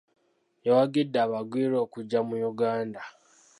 [0.65, 3.01] Yawagidde abagwira okujja mu Yuganda.